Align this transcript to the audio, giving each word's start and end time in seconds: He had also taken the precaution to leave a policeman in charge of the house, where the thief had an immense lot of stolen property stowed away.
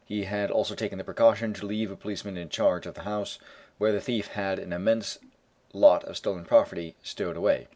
He 0.03 0.23
had 0.23 0.49
also 0.49 0.73
taken 0.73 0.97
the 0.97 1.03
precaution 1.03 1.53
to 1.53 1.65
leave 1.67 1.91
a 1.91 1.95
policeman 1.95 2.35
in 2.35 2.49
charge 2.49 2.87
of 2.87 2.95
the 2.95 3.03
house, 3.03 3.37
where 3.77 3.91
the 3.91 4.01
thief 4.01 4.29
had 4.29 4.57
an 4.57 4.73
immense 4.73 5.19
lot 5.73 6.03
of 6.05 6.17
stolen 6.17 6.43
property 6.43 6.95
stowed 7.03 7.37
away. 7.37 7.67